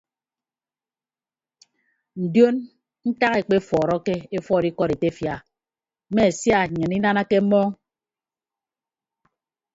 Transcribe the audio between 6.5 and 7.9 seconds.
nnyịn inanake mmọọñ.